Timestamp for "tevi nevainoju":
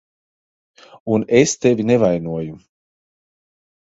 1.65-2.55